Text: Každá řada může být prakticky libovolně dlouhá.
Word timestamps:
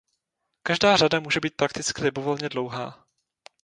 Každá 0.63 0.97
řada 0.97 1.19
může 1.19 1.39
být 1.39 1.55
prakticky 1.55 2.03
libovolně 2.03 2.49
dlouhá. 2.49 3.05